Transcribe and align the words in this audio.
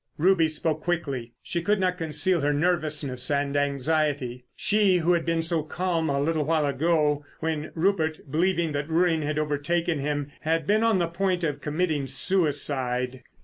Ruby 0.17 0.47
spoke 0.47 0.81
quickly. 0.81 1.33
She 1.43 1.61
could 1.61 1.79
not 1.79 1.99
conceal 1.99 2.41
her 2.41 2.51
nervousness 2.53 3.29
and 3.29 3.55
anxiety. 3.55 4.45
She, 4.55 4.97
who 4.97 5.13
had 5.13 5.27
been 5.27 5.43
so 5.43 5.61
calm 5.61 6.09
a 6.09 6.19
little 6.19 6.43
while 6.43 6.65
ago 6.65 7.23
when 7.39 7.69
Rupert, 7.75 8.21
believing 8.31 8.71
that 8.71 8.89
ruin 8.89 9.21
had 9.21 9.37
overtaken 9.37 9.99
him, 9.99 10.31
had 10.39 10.65
been 10.65 10.83
on 10.83 10.97
the 10.97 11.07
point 11.07 11.43
of 11.43 11.61
committing 11.61 12.07
suicide. 12.07 13.21